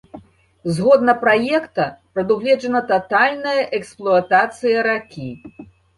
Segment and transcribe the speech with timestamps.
[0.75, 5.29] Згодна праекта, прадугледжана татальная эксплуатацыя ракі.